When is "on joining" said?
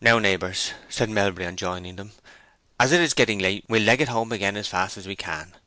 1.44-1.96